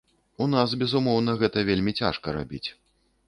[0.43, 2.65] У нас, безумоўна, гэта вельмі цяжка рабіць.